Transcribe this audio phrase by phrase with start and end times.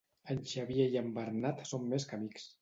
[0.35, 2.51] En Xavier i en Bernat són més que amics.